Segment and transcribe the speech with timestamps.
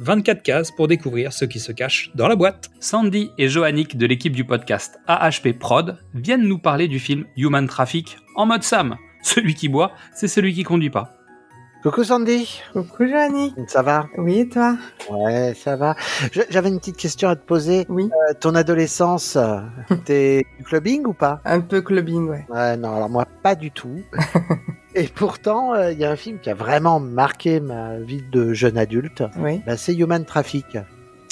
[0.00, 2.70] 24 cases pour découvrir ce qui se cache dans la boîte.
[2.80, 7.66] Sandy et Johannick de l'équipe du podcast AHP Prod viennent nous parler du film Human
[7.66, 8.96] Traffic en mode Sam.
[9.22, 11.14] Celui qui boit, c'est celui qui conduit pas.
[11.82, 13.54] Coucou Sandy, Coucou Joanny.
[13.66, 14.06] ça va?
[14.18, 14.76] Oui, et toi?
[15.10, 15.94] Ouais, ça va.
[16.50, 17.86] J'avais une petite question à te poser.
[17.88, 18.04] Oui.
[18.28, 19.38] Euh, ton adolescence,
[20.04, 21.40] t'es du clubbing ou pas?
[21.44, 22.46] Un peu clubbing, ouais.
[22.50, 24.02] Ouais, non, alors moi pas du tout.
[24.94, 28.52] Et pourtant, euh, il y a un film qui a vraiment marqué ma vie de
[28.52, 29.22] jeune adulte.
[29.38, 29.60] Oui.
[29.66, 30.78] Bah, c'est Human Traffic.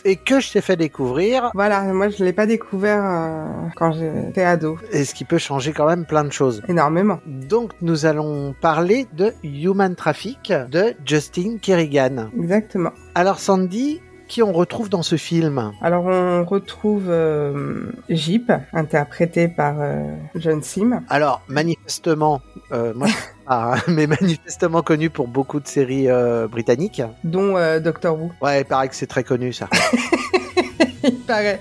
[0.05, 4.45] Et que je t'ai fait découvrir, Voilà, moi je l'ai pas découvert euh, quand j'étais
[4.45, 4.78] ado.
[4.92, 6.62] et ce qui peut changer quand même plein de choses.
[6.69, 7.19] Énormément.
[7.27, 12.31] Donc, nous allons parler de Human Traffic de Justin Kerrigan.
[12.41, 12.93] Exactement.
[13.17, 19.77] Alors, Sandy, qui on retrouve dans ce film Alors on retrouve euh, Jeep, interprété par
[19.81, 21.03] euh, John Sim.
[21.09, 22.41] Alors, manifestement,
[22.73, 23.09] euh, moi,
[23.49, 27.03] hein, mais manifestement connu pour beaucoup de séries euh, britanniques.
[27.25, 28.31] dont euh, Doctor Who.
[28.43, 29.69] Ouais, il paraît que c'est très connu, ça.
[31.05, 31.61] Il paraît.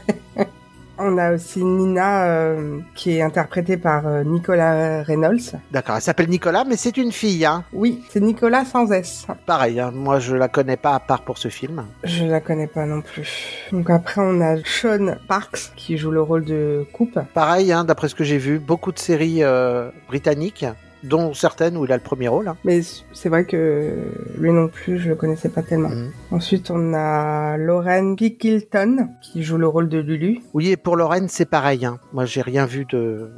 [1.00, 5.60] On a aussi Nina, euh, qui est interprétée par euh, Nicolas Reynolds.
[5.72, 7.64] D'accord, elle s'appelle Nicolas, mais c'est une fille, hein.
[7.72, 9.28] Oui, c'est Nicolas sans S.
[9.46, 11.86] Pareil, hein, moi, je la connais pas à part pour ce film.
[12.04, 13.68] Je la connais pas non plus.
[13.72, 17.20] Donc après on a Sean Parks, qui joue le rôle de Coupe.
[17.34, 20.66] Pareil, hein, d'après ce que j'ai vu, beaucoup de séries euh, britanniques,
[21.08, 22.48] dont certaines où il a le premier rôle.
[22.48, 22.58] hein.
[22.64, 22.82] Mais
[23.14, 23.94] c'est vrai que
[24.38, 25.90] lui non plus, je le connaissais pas tellement.
[25.90, 26.12] Mhm.
[26.32, 30.40] Ensuite, on a Lauren Pickleton, qui joue le rôle de Lulu.
[30.54, 31.86] Oui, et pour Lorraine, c'est pareil.
[31.86, 32.00] Hein.
[32.14, 33.30] Moi, j'ai rien vu de,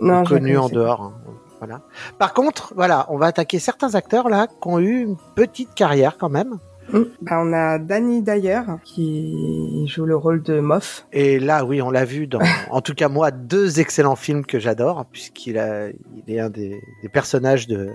[0.00, 1.02] Non, connu en dehors.
[1.02, 1.12] hein.
[1.58, 1.80] Voilà.
[2.18, 6.18] Par contre, voilà, on va attaquer certains acteurs là qui ont eu une petite carrière
[6.18, 6.58] quand même.
[6.90, 7.02] Mm.
[7.22, 11.06] Bah, on a Danny Dyer, qui joue le rôle de Moff.
[11.12, 14.58] Et là, oui, on l'a vu dans, en tout cas moi, deux excellents films que
[14.58, 17.88] j'adore, puisqu'il a, il est un des, des personnages de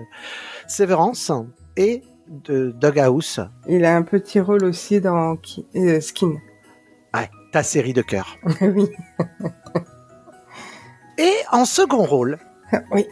[0.66, 1.30] Severance
[1.76, 3.40] et de Doghouse.
[3.68, 6.32] Il a un petit rôle aussi dans Ki- euh, Skin.
[7.14, 8.36] Ouais, ta série de cœur.
[8.60, 8.88] oui.
[11.18, 12.38] Et en second rôle,
[12.92, 13.06] Oui.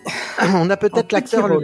[0.55, 1.61] on a peut-être l'acteur le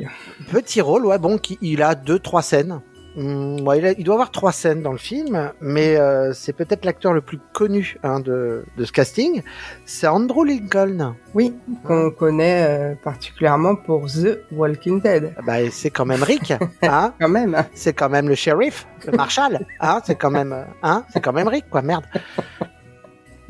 [0.51, 2.81] petit rôle, ouais, bon, qui, il a deux, trois scènes.
[3.15, 6.85] Ouais, il, a- il doit avoir trois scènes dans le film, mais euh, c'est peut-être
[6.87, 9.43] l'acteur le plus connu hein, de, de ce casting.
[9.85, 11.15] C'est Andrew Lincoln.
[11.35, 15.35] Oui, qu'on connaît euh, particulièrement pour The Walking Dead.
[15.47, 16.53] Bah, c'est quand même Rick,
[16.83, 17.63] hein Quand même.
[17.75, 21.35] c'est quand même le shérif, le marshal, hein, c'est quand même, euh, hein, c'est quand
[21.35, 22.05] même Rick, quoi, merde.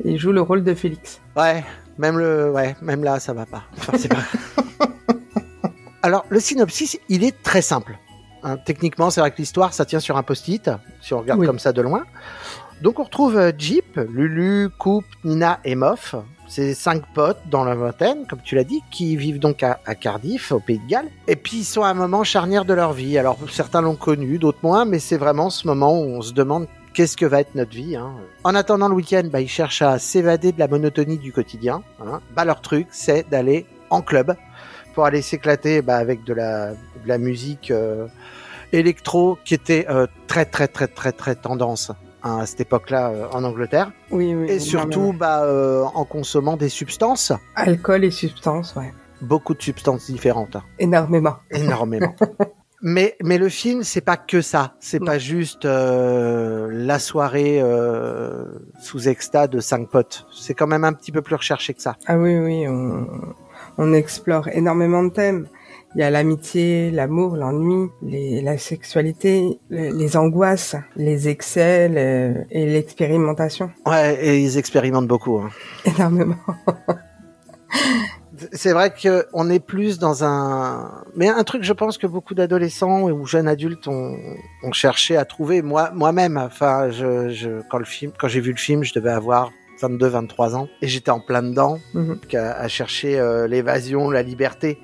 [0.03, 1.21] Il joue le rôle de Félix.
[1.37, 1.63] Ouais,
[1.97, 3.63] même le, ouais, même là, ça va pas.
[3.77, 4.17] Enfin, c'est pas.
[6.01, 7.97] Alors, le synopsis, il est très simple.
[8.43, 10.69] Hein, techniquement, c'est vrai que l'histoire, ça tient sur un post-it,
[11.01, 11.47] si on regarde Oui.
[11.47, 12.03] comme ça de loin.
[12.81, 16.15] Donc, on retrouve euh, Jeep, Lulu, Coupe, Nina et Moff.
[16.49, 19.95] C'est cinq potes dans la vingtaine, comme tu l'as dit, qui vivent donc à, à
[19.95, 21.07] Cardiff, au Pays de Galles.
[21.27, 23.17] Et puis, ils sont à un moment charnière de leur vie.
[23.17, 26.67] Alors, certains l'ont connu, d'autres moins, mais c'est vraiment ce moment où on se demande
[26.93, 27.95] qu'est-ce que va être notre vie.
[27.95, 28.11] hein.
[28.43, 31.81] En attendant le week-end, bah, ils cherchent à s'évader de la monotonie du quotidien.
[32.05, 32.19] hein.
[32.35, 34.35] Bah, leur truc, c'est d'aller en club
[34.93, 38.07] pour aller s'éclater bah, avec de la, de la musique euh,
[38.71, 41.91] électro qui était euh, très très très très très tendance
[42.23, 43.91] hein, à cette époque-là euh, en Angleterre.
[44.11, 44.49] Oui, oui.
[44.49, 45.45] Et surtout bah,
[45.93, 48.93] en consommant des substances, Alcool et substances, ouais.
[49.21, 50.55] beaucoup de substances différentes.
[50.55, 50.63] hein.
[50.79, 51.35] Énormément.
[51.51, 52.15] énormément.
[52.81, 58.45] mais mais le film c'est pas que ça, c'est pas juste euh, la soirée euh,
[58.81, 60.25] sous exta de cinq potes.
[60.33, 61.95] C'est quand même un petit peu plus recherché que ça.
[62.07, 63.07] Ah oui, oui, on,
[63.77, 65.47] on explore énormément de thèmes.
[65.95, 72.45] Il y a l'amitié, l'amour, l'ennui, les- la sexualité, le- les angoisses, les excès le-
[72.49, 73.69] et l'expérimentation.
[73.85, 75.37] Ouais, et ils expérimentent beaucoup.
[75.37, 75.49] hein.
[75.85, 76.35] Énormément.
[78.51, 82.33] C'est vrai que on est plus dans un, mais un truc, je pense que beaucoup
[82.33, 84.17] d'adolescents ou jeunes adultes ont,
[84.63, 85.61] ont cherché à trouver.
[85.61, 89.11] Moi, moi-même, enfin, je, je, quand le film, quand j'ai vu le film, je devais
[89.11, 89.51] avoir
[89.81, 92.19] 22, 23 ans et j'étais en plein dedans, Mhm.
[92.33, 94.79] à, à chercher euh, l'évasion, la liberté.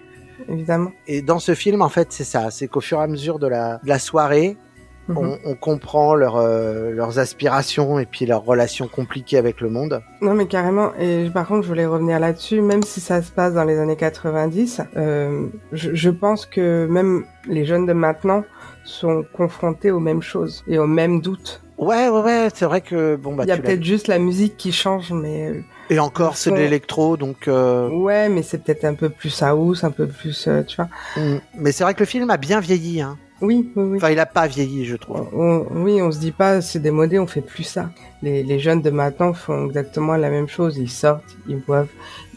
[0.47, 0.91] Évidemment.
[1.07, 2.51] Et dans ce film, en fait, c'est ça.
[2.51, 4.57] C'est qu'au fur et à mesure de la, de la soirée,
[5.07, 5.17] Mhm.
[5.17, 10.03] on, on comprend leur, euh, leurs aspirations et puis leurs relations compliquées avec le monde.
[10.21, 10.91] Non, mais carrément.
[10.99, 13.95] Et par contre, je voulais revenir là-dessus, même si ça se passe dans les années
[13.95, 18.43] 90, euh, je, je pense que même les jeunes de maintenant
[18.83, 21.63] sont confrontés aux mêmes choses et aux mêmes doutes.
[21.79, 22.47] Ouais, ouais, ouais.
[22.53, 25.47] C'est vrai que bon, bah, Il y a peut-être juste la musique qui change, mais
[25.49, 27.47] euh, Et encore, c'est de l'électro, donc.
[27.47, 30.89] euh, Ouais, mais c'est peut-être un peu plus house, un peu plus, euh, tu vois.
[31.17, 31.37] mm.
[31.55, 33.01] Mais c'est vrai que le film a bien vieilli.
[33.01, 33.17] Hein.
[33.41, 33.97] Oui, oui, oui.
[33.97, 35.25] Enfin, il a pas vieilli, je trouve.
[35.33, 37.89] On- oui, on se dit pas c'est démodé, on fait plus ça.
[38.21, 40.75] Les, les jeunes de maintenant font exactement la même chose.
[40.77, 41.87] Ils sortent, ils boivent,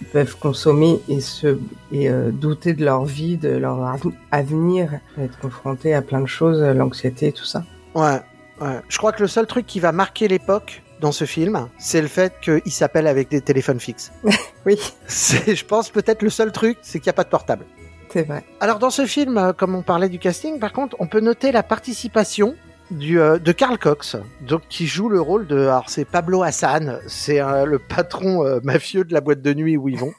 [0.00, 1.58] ils peuvent consommer et se
[1.90, 6.26] et euh, douter de leur vie, de leur av- avenir, être confrontés à plein de
[6.26, 7.64] choses, l'anxiété, tout ça.
[7.96, 8.20] Ouais,
[8.60, 8.78] ouais.
[8.88, 12.08] Je crois que le seul truc qui va marquer l'époque dans ce film, c'est le
[12.08, 14.12] fait qu'il s'appelle avec des téléphones fixes.
[14.64, 14.78] Oui,
[15.08, 17.64] C'est, je pense, peut-être le seul truc, c'est qu'il n'y a pas de portable.
[18.10, 18.44] c'est vrai.
[18.60, 21.50] Alors dans ce film, euh, comme on parlait du casting, par contre, on peut noter
[21.50, 22.54] la participation
[22.93, 24.16] du, euh, de Carl Cox,
[24.46, 28.60] donc qui joue le rôle de, alors c'est Pablo Hassan, c'est euh, le patron euh,
[28.62, 30.12] mafieux de la boîte de nuit où ils vont.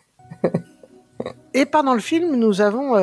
[1.53, 2.97] Et pendant le film, nous avons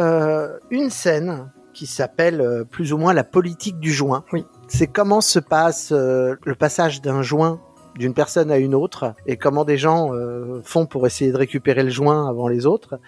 [0.71, 4.25] une scène qui s'appelle plus ou moins la politique du joint.
[4.33, 4.44] Oui.
[4.67, 7.61] C'est comment se passe le passage d'un joint
[7.97, 11.83] d'une personne à une autre et comment des gens euh, font pour essayer de récupérer
[11.83, 12.99] le joint avant les autres.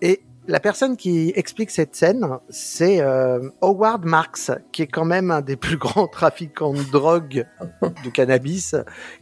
[0.00, 5.30] Et la personne qui explique cette scène, c'est euh, Howard Marks, qui est quand même
[5.30, 7.46] un des plus grands trafiquants de drogue
[7.82, 8.74] de cannabis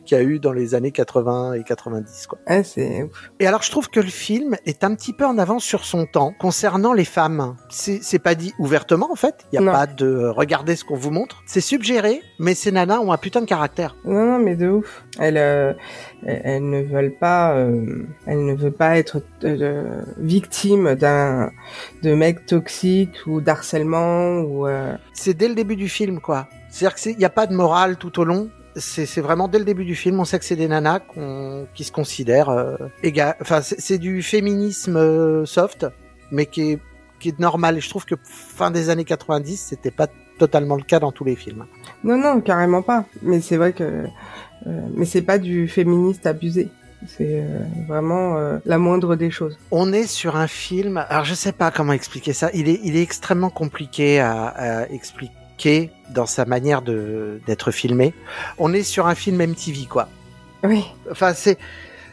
[0.04, 2.26] qu'il y a eu dans les années 80 et 90.
[2.26, 2.38] Quoi.
[2.48, 2.78] Ouf.
[2.78, 6.06] Et alors je trouve que le film est un petit peu en avance sur son
[6.06, 7.56] temps concernant les femmes.
[7.68, 9.72] C'est c'est pas dit ouvertement en fait, il y a Non.
[9.72, 11.42] pas de euh, regardez ce qu'on vous montre.
[11.46, 13.96] C'est suggéré, mais ces nanas ont un putain de caractère.
[14.04, 15.04] Non, non, mais de ouf.
[15.18, 15.74] Elles, euh,
[16.26, 21.50] elles, ne veulent pas, euh, ne veulent pas être euh, victimes d'un
[22.02, 24.66] de mecs toxiques ou d'harcèlement ou.
[24.66, 26.48] euh, C'est dès le début du film quoi.
[26.70, 28.48] C'est-à-dire qu'il n'y a pas de morale tout au long.
[28.76, 31.00] C'est vraiment dès le début du film, on sait que c'est des nanas
[31.74, 35.86] qui se considèrent euh, éga- Enfin, c'est c'est du féminisme euh, soft,
[36.30, 36.78] mais qui est,
[37.18, 37.76] qui est normal.
[37.78, 40.06] Et je trouve que fin des années 90, c'était pas
[40.40, 41.64] totalement le cas dans tous les films.
[42.02, 43.04] Non, non, carrément pas.
[43.22, 46.68] Mais c'est vrai que, euh, mais c'est pas du féministe abusé.
[47.06, 47.46] C'est euh,
[47.88, 49.58] vraiment euh, la moindre des choses.
[49.70, 51.04] On est sur un film.
[51.08, 52.50] Alors je sais pas comment expliquer ça.
[52.54, 58.12] Il est, il est extrêmement compliqué à, à expliquer dans sa manière de d'être filmé.
[58.58, 60.08] On est sur un film MTV quoi.
[60.64, 60.84] Oui.
[61.10, 61.56] Enfin c'est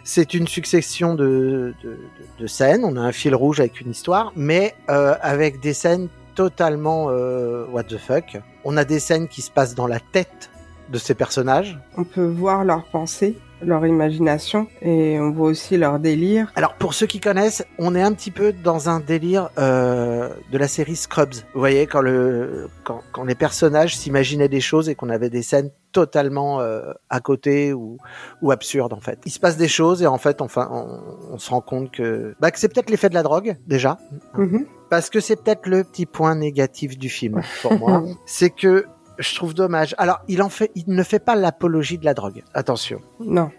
[0.06, 1.98] c'est une succession de, de, de-
[2.40, 2.86] de scènes.
[2.86, 7.66] On a un fil rouge avec une histoire, mais euh, avec des scènes totalement euh,
[7.72, 8.38] what the fuck.
[8.64, 10.52] On a des scènes qui se passent dans la tête
[10.90, 11.80] de ces personnages.
[11.98, 16.52] On peut voir leurs pensées, leur imagination, et on voit aussi leur délire.
[16.56, 20.58] Alors pour ceux qui connaissent, on est un petit peu dans un délire euh, de
[20.58, 21.34] la série Scrubs.
[21.54, 25.42] Vous voyez quand le quand, quand les personnages s'imaginaient des choses et qu'on avait des
[25.42, 27.98] scènes totalement euh, à côté ou
[28.42, 29.20] ou absurdes en fait.
[29.26, 32.36] Il se passe des choses et en fait enfin on, on se rend compte que
[32.40, 33.98] bah, que c'est peut-être l'effet de la drogue déjà
[34.38, 34.66] Mhm.
[34.90, 38.86] parce que c'est peut-être le petit point négatif du film pour moi, c'est que
[39.18, 39.96] je trouve dommage.
[39.98, 42.44] Alors, il en fait, il ne fait pas l'apologie de la drogue.
[42.54, 43.02] Attention.
[43.20, 43.50] Non.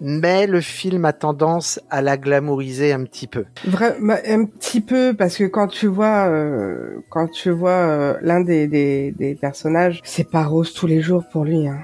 [0.00, 3.46] Mais le film a tendance à la glamouriser un petit peu.
[3.64, 8.18] Vrai, bah, un petit peu parce que quand tu vois, euh, quand tu vois euh,
[8.20, 11.66] l'un des, des, des personnages, c'est pas rose tous les jours pour lui.
[11.66, 11.78] Hein.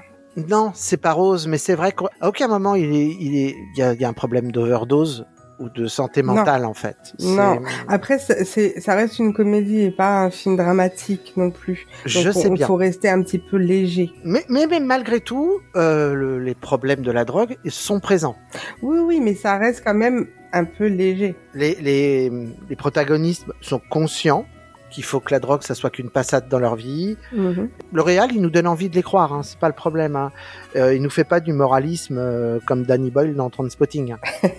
[0.47, 3.79] Non, c'est pas rose, mais c'est vrai qu'à aucun moment il est, il est, il
[3.79, 5.25] y a, il y a un problème d'overdose
[5.63, 6.35] ou de santé Non.
[6.35, 6.97] mentale en fait.
[7.19, 7.61] Non.
[7.87, 11.87] Après, c'est, ça reste une comédie et pas un film dramatique non plus.
[12.05, 12.67] je sais bien.
[12.67, 14.11] faut rester un petit peu léger.
[14.25, 18.35] Mais, mais, mais malgré tout, euh, le- les problèmes de la drogue sont présents.
[18.81, 21.35] Oui, oui, mais ça reste quand même un peu léger.
[21.53, 22.31] Les, les,
[22.69, 24.45] les protagonistes sont conscients
[24.93, 27.17] qu'il faut que la drogue, ça soit qu'une passade dans leur vie.
[27.33, 27.69] Mhm.
[27.91, 30.15] Le réal, il nous donne envie de les croire, hein, c'est pas le problème.
[30.15, 30.31] Hein.
[30.75, 34.13] Euh, il nous fait pas du moralisme euh, comme Danny Boyle dans Transpotting.
[34.13, 34.19] hein.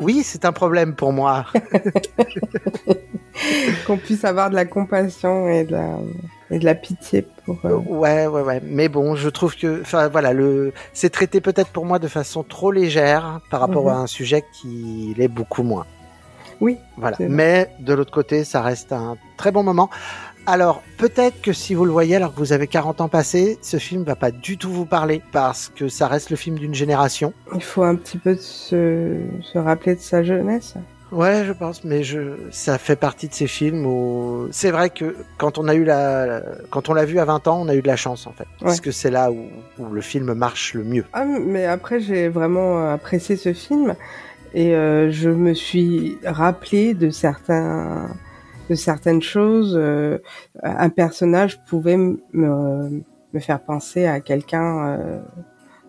[0.00, 1.46] oui, c'est un problème pour moi.
[3.86, 5.98] Qu'on puisse avoir de la compassion et de la,
[6.50, 7.58] et de la pitié pour.
[7.64, 8.60] euh, Ouais, ouais, ouais.
[8.64, 12.42] Mais bon, je trouve que, enfin, voilà, le, c'est traité peut-être pour moi de façon
[12.42, 13.88] trop légère par rapport Mhm.
[13.90, 15.86] à un sujet qui l'est beaucoup moins.
[16.62, 17.16] Oui, Voilà.
[17.28, 19.90] Mais de l'autre côté, ça reste un très bon moment.
[20.46, 23.78] Alors, peut-être que si vous le voyez alors que vous avez 40 ans passés, ce
[23.78, 27.32] film va pas du tout vous parler parce que ça reste le film d'une génération.
[27.52, 30.74] Il faut un petit peu se, se rappeler de sa jeunesse.
[31.10, 35.16] Ouais, je pense, mais je, ça fait partie de ces films où c'est vrai que
[35.38, 37.82] quand on a eu la, quand on l'a vu à 20 ans, on a eu
[37.82, 40.84] de la chance en fait, parce que c'est là où, où le film marche le
[40.84, 41.04] mieux.
[41.12, 43.94] Ah, mais après, j'ai vraiment apprécié ce film
[44.54, 48.08] et euh, je me suis rappelé de certains,
[48.68, 49.74] de certaines choses.
[49.76, 50.18] euh,
[50.62, 52.22] un personnage pouvait me,
[53.32, 55.20] me faire penser à quelqu'un euh,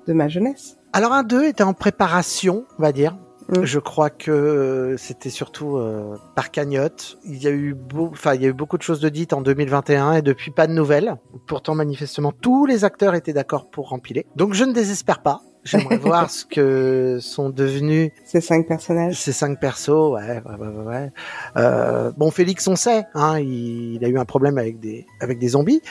[0.07, 0.77] de ma jeunesse.
[0.93, 3.17] Alors un 2 était en préparation, on va dire.
[3.49, 3.63] Mm.
[3.63, 7.17] Je crois que c'était surtout euh, par cagnotte.
[7.25, 9.41] Il y a eu enfin il y a eu beaucoup de choses de dites en
[9.41, 11.15] 2021 et depuis pas de nouvelles.
[11.47, 14.25] Pourtant manifestement tous les acteurs étaient d'accord pour rempiler.
[14.35, 15.41] Donc je ne désespère pas.
[15.63, 19.15] J'aimerais voir ce que sont devenus Ces cinq personnages.
[19.19, 19.89] ces cinq persos.
[20.11, 21.11] Ouais, ouais, ouais, ouais.
[21.57, 25.39] Euh, bon, Félix, on sait, hein, il, il a eu un problème avec des avec
[25.39, 25.81] des zombies.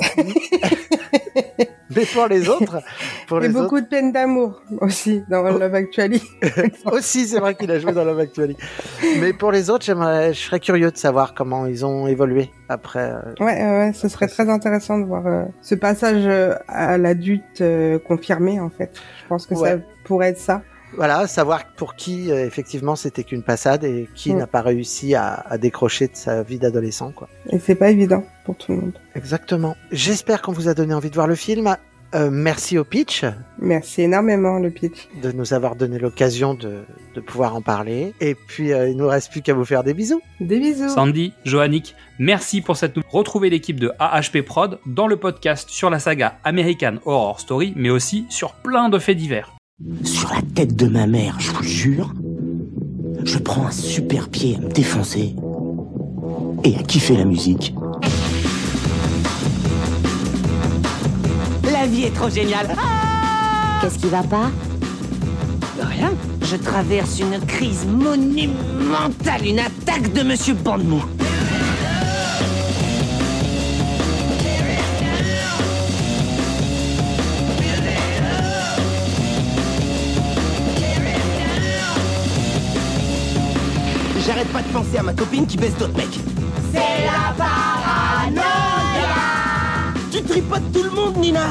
[1.94, 2.80] Mais pour les autres,
[3.26, 5.58] pour Et les beaucoup de peine d'amour aussi dans Oh.
[5.58, 6.22] Love Actually.
[6.92, 8.56] aussi, c'est vrai qu'il a joué dans Love Actually.
[9.20, 13.10] Mais pour les autres, j'aimerais, je serais curieux de savoir comment ils ont évolué après.
[13.12, 17.60] euh, Ouais, ouais, ce serait très intéressant de voir euh, ce passage euh, à l'adulte
[17.60, 18.92] euh, confirmé en fait.
[19.22, 20.62] Je pense que ça pourrait être ça.
[20.96, 24.38] Voilà, savoir pour qui euh, effectivement c'était qu'une passade et qui Mm.
[24.38, 27.28] n'a pas réussi à, à décrocher de sa vie d'adolescent, quoi.
[27.50, 28.98] Et c'est pas évident pour tout le monde.
[29.14, 29.76] Exactement.
[29.90, 31.76] J'espère qu'on vous a donné envie de voir le film.
[32.14, 33.24] Euh, merci au pitch
[33.58, 35.08] Merci énormément le pitch.
[35.22, 36.82] de nous avoir donné l'occasion de,
[37.14, 38.12] de pouvoir en parler.
[38.20, 40.20] Et puis, euh, il nous reste plus qu'à vous faire des bisous.
[40.38, 40.90] Des bisous.
[40.90, 43.10] Sandy, Joannick, merci pour cette nouvelle.
[43.10, 47.88] Retrouvez l'équipe de AHP Prod dans le podcast sur la saga American Horror Story, mais
[47.88, 49.54] aussi sur plein de faits divers.
[50.04, 52.12] Sur la tête de ma mère, je vous jure,
[53.24, 55.34] je prends un super pied à me défoncer
[56.62, 57.74] et à kiffer la musique.
[61.64, 62.76] La vie est trop géniale.
[63.80, 64.50] Qu'est-ce qui va pas?
[65.80, 66.12] Rien.
[66.44, 71.02] Je traverse une crise monumentale, une attaque de Monsieur Bandemou.
[84.24, 86.20] J'arrête pas de penser à ma copine qui baisse d'autres mecs.
[86.72, 88.42] C'est la paranoïa.
[90.12, 91.48] Tu tripotes tout le monde, Nina.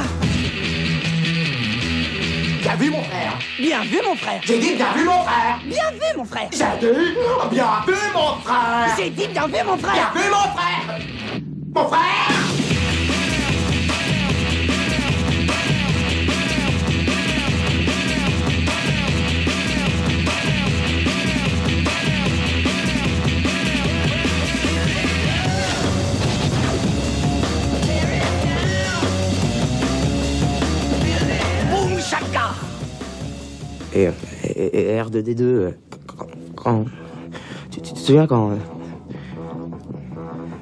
[2.62, 3.40] Bien vu, mon frère.
[3.60, 4.42] Bien vu, mon frère.
[4.44, 5.60] J'ai dit bien vu, mon frère.
[5.66, 6.50] Bien vu, mon frère.
[6.52, 7.14] J'ai dit
[7.52, 8.96] bien vu, mon frère.
[8.98, 10.12] J'ai dit bien vu, mon frère.
[10.14, 11.00] Bien vu, mon frère.
[11.76, 12.51] Mon frère
[34.72, 35.72] et- et R2D2, euh,
[36.08, 36.28] quand...
[36.56, 36.86] quand-
[37.70, 38.52] tu, tu te souviens quand...
[38.52, 38.56] euh,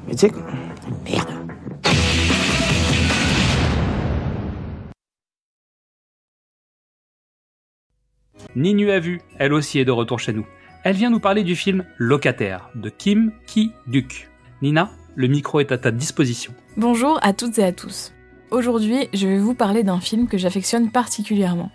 [0.07, 0.29] mais tu sais...
[0.29, 0.39] quand-
[1.05, 1.27] Merde.
[8.55, 10.45] Ninu a vu, elle aussi est de retour chez nous.
[10.83, 14.29] Elle vient nous parler du film Locataire de Kim Ki-duk.
[14.61, 16.53] Nina, le micro est à ta disposition.
[16.77, 18.13] Bonjour à toutes et à tous.
[18.51, 21.71] Aujourd'hui, je vais vous parler d'un film que j'affectionne particulièrement.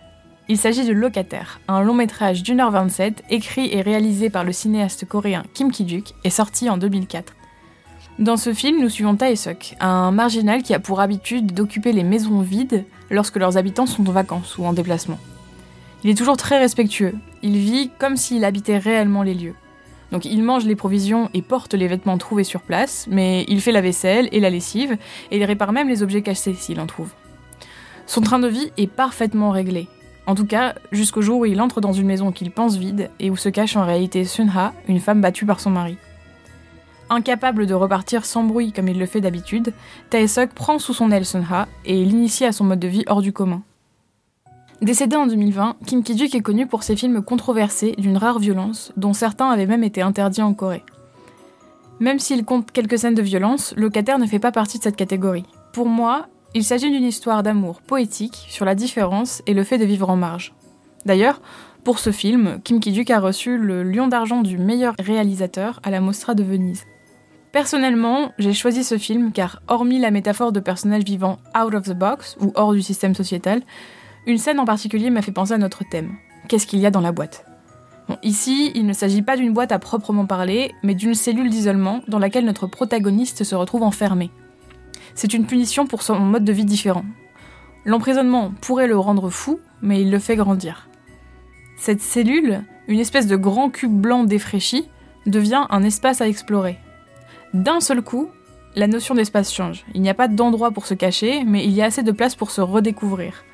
[0.47, 4.53] Il s'agit de Locataire, un long métrage d'une heure 27, écrit et réalisé par le
[4.53, 7.33] cinéaste coréen Kim Ki-duk et sorti en 2004.
[8.19, 12.43] Dans ce film, nous suivons Tae-suk, un marginal qui a pour habitude d'occuper les maisons
[12.43, 15.19] vides lorsque leurs habitants sont en vacances ou en déplacement.
[16.05, 19.55] Il est toujours très respectueux, il vit comme s'il habitait réellement les lieux.
[20.13, 23.73] Donc il mange les provisions et porte les vêtements trouvés sur place, mais il fait
[23.73, 24.99] la vaisselle et la lessive,
[25.31, 27.13] et il répare même les objets cassés s'il en trouve.
[28.07, 29.89] Son train de vie est parfaitement réglé.
[30.27, 33.31] En tout cas, jusqu'au jour où il entre dans une maison qu'il pense vide et
[33.31, 35.97] où se cache en réalité Sunha, une femme battue par son mari.
[37.11, 39.75] Incapable de repartir sans bruit comme il le fait d'habitude,
[40.09, 43.33] Taesuk prend sous son aile Sunha et l'initie à son mode de vie hors du
[43.33, 43.63] commun.
[44.81, 49.13] Décédé en 2020, Kim Ki-duk est connu pour ses films controversés d'une rare violence, dont
[49.13, 50.85] certains avaient même été interdits en Corée.
[52.01, 55.47] Même s'il compte quelques scènes de violence, Locataire ne fait pas partie de cette catégorie.
[55.73, 59.85] Pour moi, il s'agit d'une histoire d'amour poétique sur la différence et le fait de
[59.85, 60.55] vivre en marge.
[61.05, 61.43] D'ailleurs,
[61.83, 66.01] pour ce film, Kim Ki-duk a reçu le Lion d'argent du meilleur réalisateur à la
[66.01, 66.85] Mostra de Venise.
[67.53, 71.93] Personnellement, j'ai choisi ce film car, hormis la métaphore de personnages vivant out of the
[71.93, 73.63] box ou hors du système sociétal,
[74.27, 76.17] une scène en particulier m'a fait penser à notre thème.
[76.49, 77.45] Qu'est-ce qu'il y a dans la boîte?
[78.23, 82.19] Ici, il ne s'agit pas d'une boîte à proprement parler, mais d'une cellule d'isolement dans
[82.19, 84.31] laquelle notre protagoniste se retrouve enfermé.
[85.15, 87.05] C'est une punition pour son mode de vie différent.
[87.85, 90.89] L'emprisonnement pourrait le rendre fou, mais il le fait grandir.
[91.77, 94.89] Cette cellule, une espèce de grand cube blanc défraîchi,
[95.27, 96.79] devient un espace à explorer.
[97.53, 98.29] D'un seul coup,
[98.77, 99.85] la notion d'espace change.
[99.95, 102.35] Il n'y a pas d'endroit pour se cacher, mais il y a assez de place
[102.35, 103.45] pour se redécouvrir.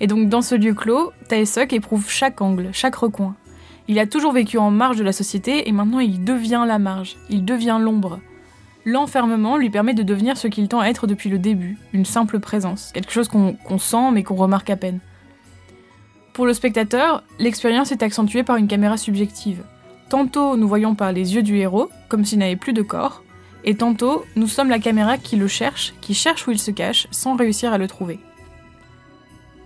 [0.00, 3.36] Et donc dans ce lieu clos, Taesuk éprouve chaque angle, chaque recoin.
[3.86, 7.16] Il a toujours vécu en marge de la société et maintenant il devient la marge,
[7.28, 8.20] il devient l'ombre.
[8.84, 12.40] L'enfermement lui permet de devenir ce qu'il tend à être depuis le début, une simple
[12.40, 15.00] présence, quelque chose qu'on sent mais qu'on remarque à peine.
[16.32, 19.64] Pour le spectateur, l'expérience est accentuée par une caméra subjective.
[20.08, 23.22] Tantôt nous voyons par les yeux du héros, comme s'il n'avait plus de corps,
[23.64, 27.06] et tantôt nous sommes la caméra qui le cherche, qui cherche où il se cache,
[27.10, 28.18] sans réussir à le trouver.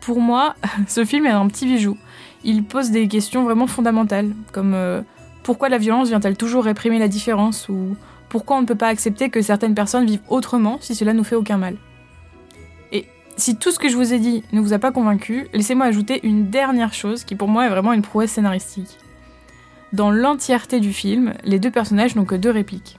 [0.01, 0.57] Pour moi,
[0.89, 1.97] ce film est un petit bijou.
[2.43, 5.03] Il pose des questions vraiment fondamentales, comme euh,
[5.45, 7.97] pourquoi la violence vient-elle toujours réprimer la différence ou
[8.35, 11.37] pourquoi on ne peut pas accepter que certaines personnes vivent autrement si cela nous fait
[11.37, 11.77] aucun mal.
[12.91, 15.87] Et si tout ce que je vous ai dit ne vous a pas convaincu, laissez-moi
[15.87, 18.99] ajouter une dernière chose qui pour moi est vraiment une prouesse scénaristique.
[19.93, 22.99] Dans l'entièreté du film, les deux personnages n'ont que deux répliques.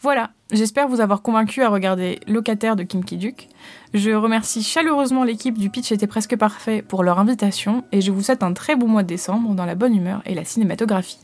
[0.00, 3.48] Voilà, j'espère vous avoir convaincu à regarder Locataire de Kim Ki-duk.
[3.92, 8.22] Je remercie chaleureusement l'équipe du Pitch était presque parfait pour leur invitation et je vous
[8.22, 11.18] souhaite un très bon mois de décembre dans la bonne humeur et la cinématographie.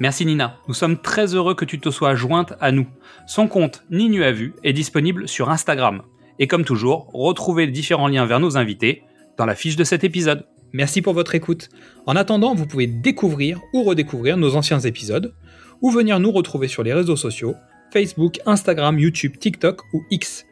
[0.00, 2.86] Merci Nina, nous sommes très heureux que tu te sois jointe à nous.
[3.26, 6.02] Son compte Ninu a vu est disponible sur Instagram.
[6.38, 9.02] Et comme toujours, retrouvez différents liens vers nos invités
[9.36, 10.46] dans la fiche de cet épisode.
[10.72, 11.68] Merci pour votre écoute.
[12.06, 15.34] En attendant, vous pouvez découvrir ou redécouvrir nos anciens épisodes,
[15.82, 17.56] ou venir nous retrouver sur les réseaux sociaux,
[17.92, 20.44] Facebook, Instagram, YouTube, TikTok ou X.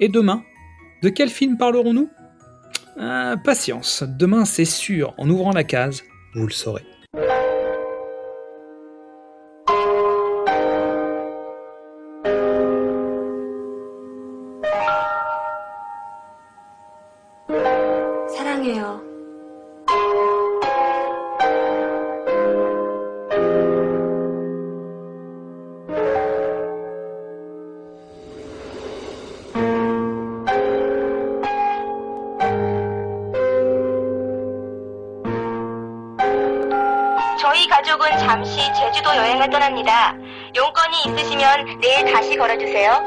[0.00, 0.42] Et demain,
[1.02, 2.10] de quel film parlerons-nous?
[2.98, 6.02] Ah, Patience, demain c'est sûr, en ouvrant la case,
[6.34, 6.84] vous le saurez.
[37.70, 40.16] 가족은 잠시 제주도 여행을 떠납니다.
[40.56, 43.04] 용건이 있으시면 내일 다시 걸어주세요.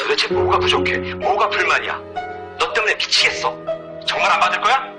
[0.00, 0.96] 도대체 뭐가 부족해?
[1.16, 2.00] 뭐가 불만이야?
[2.58, 3.54] 너 때문에 미치겠어.
[4.06, 4.95] 정말 안 받을 거야?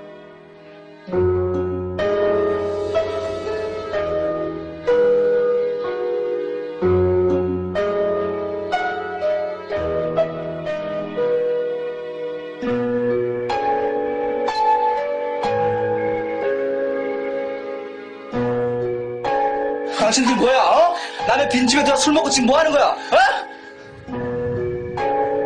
[21.68, 22.86] 집에 들어 술 먹고 지금 뭐 하는 거야?
[22.86, 22.96] 어?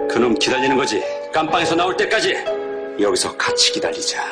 [0.08, 1.02] 그놈 기다리는 거지.
[1.32, 2.44] 깜빵에서 나올 때까지
[3.00, 4.22] 여기서 같이 기다리자.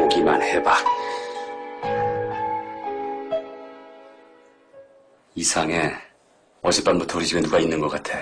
[0.00, 0.76] 오기만 해봐.
[5.34, 5.92] 이상해.
[6.62, 8.18] 어젯밤부터 우리 집에 누가 있는 것 같아.